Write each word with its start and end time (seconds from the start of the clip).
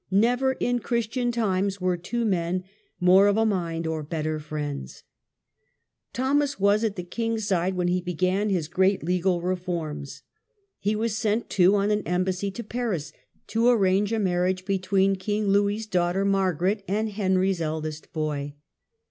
Never 0.09 0.53
in 0.53 0.79
Christian 0.79 1.31
times 1.31 1.79
were 1.79 1.95
two 1.95 2.25
men 2.25 2.63
more 2.99 3.27
of 3.27 3.37
a 3.37 3.45
mind 3.45 3.85
or 3.85 4.01
better 4.01 4.39
friends." 4.39 5.03
I'homas 6.15 6.59
was 6.59 6.83
at 6.83 6.95
the 6.95 7.03
king's 7.03 7.45
side 7.45 7.75
when 7.75 7.87
he 7.87 8.01
b^an 8.01 8.49
his 8.49 8.67
great 8.67 9.03
legal 9.03 9.41
reforms. 9.43 10.23
He 10.79 10.95
was 10.95 11.15
sent, 11.15 11.51
too, 11.51 11.75
on 11.75 11.91
an 11.91 12.01
embassy 12.07 12.49
to 12.49 12.63
Paris 12.63 13.13
to 13.45 13.69
arrange 13.69 14.11
a 14.11 14.17
marriage 14.17 14.65
between 14.65 15.17
King 15.17 15.49
Louis's 15.49 15.85
daughter 15.85 16.25
Margaret 16.25 16.83
and 16.87 17.09
Henry's 17.11 17.61
eldest 17.61 18.11
boy. 18.11 18.55